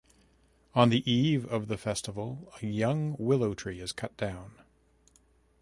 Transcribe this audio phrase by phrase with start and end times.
[0.73, 4.55] On the eve of the festival a young willow tree is cut down.